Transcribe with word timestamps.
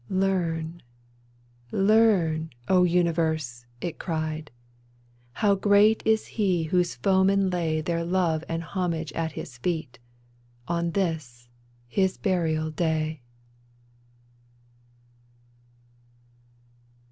"Learn, 0.09 0.81
learn, 1.71 2.49
O 2.67 2.83
universe," 2.85 3.67
it 3.81 3.99
cried," 3.99 4.49
How 5.41 5.53
great 5.53 6.01
is 6.07 6.25
he 6.25 6.63
whose 6.63 6.95
foemen 6.95 7.51
lay 7.51 7.81
Their 7.81 8.03
love 8.03 8.43
and 8.49 8.63
homage 8.63 9.13
at 9.13 9.33
his 9.33 9.59
feet, 9.59 9.99
On 10.67 10.89
this— 10.93 11.49
his 11.87 12.17
burial 12.17 12.71
day 12.71 13.21